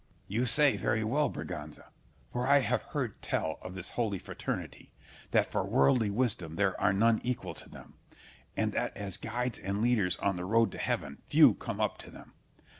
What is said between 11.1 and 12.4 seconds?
few come up to them.